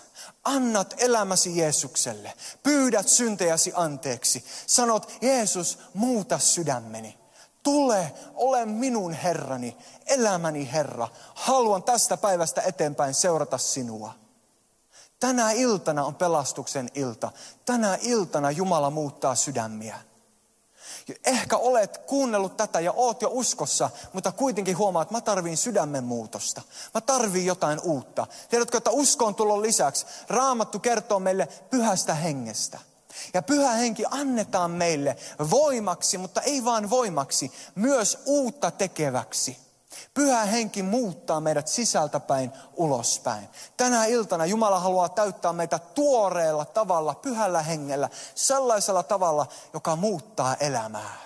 [0.45, 2.33] Annat elämäsi Jeesukselle,
[2.63, 7.19] pyydät syntejäsi anteeksi, sanot Jeesus, muuta sydämeni.
[7.63, 11.09] Tule, ole minun Herrani, elämäni Herra.
[11.35, 14.26] Haluan tästä päivästä eteenpäin seurata sinua.
[15.21, 17.33] Tänä iltana on pelastuksen ilta.
[17.65, 19.99] Tänä iltana Jumala muuttaa sydämiä.
[21.25, 26.05] Ehkä olet kuunnellut tätä ja oot jo uskossa, mutta kuitenkin huomaat, että mä tarviin sydämen
[26.05, 26.63] muutosta.
[26.95, 28.27] Mä tarviin jotain uutta.
[28.49, 30.07] Tiedätkö, että usko on tullut lisäksi.
[30.29, 32.79] Raamattu kertoo meille pyhästä hengestä.
[33.35, 35.17] Ja pyhä henki annetaan meille
[35.51, 39.66] voimaksi, mutta ei vaan voimaksi, myös uutta tekeväksi.
[40.15, 43.49] Pyhä henki muuttaa meidät sisältäpäin ulospäin.
[43.77, 51.17] Tänä iltana Jumala haluaa täyttää meitä tuoreella tavalla, pyhällä hengellä, sellaisella tavalla, joka muuttaa elämää.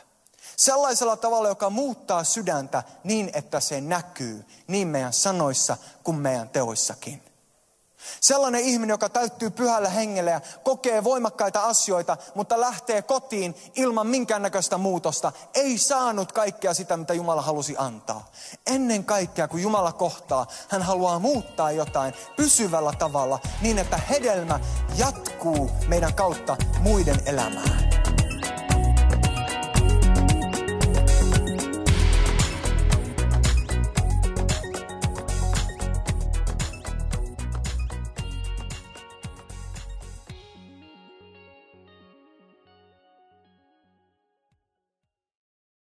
[0.56, 7.29] Sellaisella tavalla, joka muuttaa sydäntä niin, että se näkyy niin meidän sanoissa kuin meidän teoissakin.
[8.20, 14.78] Sellainen ihminen, joka täyttyy pyhällä hengellä ja kokee voimakkaita asioita, mutta lähtee kotiin ilman minkäännäköistä
[14.78, 18.30] muutosta, ei saanut kaikkea sitä, mitä Jumala halusi antaa.
[18.66, 24.60] Ennen kaikkea, kun Jumala kohtaa, hän haluaa muuttaa jotain pysyvällä tavalla niin, että hedelmä
[24.96, 28.09] jatkuu meidän kautta muiden elämään.